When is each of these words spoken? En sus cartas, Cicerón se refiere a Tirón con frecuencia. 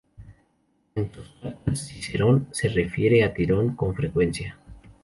En 0.95 1.13
sus 1.13 1.29
cartas, 1.43 1.79
Cicerón 1.85 2.47
se 2.49 2.69
refiere 2.69 3.23
a 3.23 3.35
Tirón 3.35 3.75
con 3.75 3.93
frecuencia. 3.93 4.57